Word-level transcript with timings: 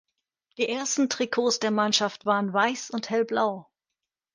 Die 0.57 0.67
ersten 0.67 1.09
Trikots 1.09 1.59
der 1.59 1.69
Mannschaft 1.69 2.25
waren 2.25 2.51
weiß 2.51 2.89
und 2.89 3.11
hellblau. 3.11 3.67